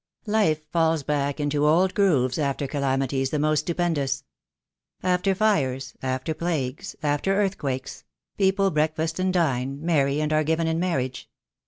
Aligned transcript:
Life 0.25 0.67
falls 0.71 1.03
back 1.03 1.39
into 1.39 1.67
old 1.67 1.93
grooves 1.93 2.39
after 2.39 2.65
calamities 2.65 3.29
the 3.29 3.37
most 3.37 3.59
stupendous. 3.59 4.23
After 5.03 5.35
fires— 5.35 5.93
after 6.01 6.33
plagues— 6.33 6.95
after 7.03 7.35
earth 7.35 7.51
THE 7.51 7.57
DAY 7.57 7.57
WILL 7.57 7.59
COME. 7.59 7.63
139 7.65 7.79
quakes— 7.79 8.03
people 8.39 8.71
breakfast 8.71 9.19
and 9.19 9.31
dine, 9.31 9.85
marry 9.85 10.19
and 10.19 10.33
are 10.33 10.43
given 10.43 10.65
in 10.65 10.79
marriage. 10.79 11.29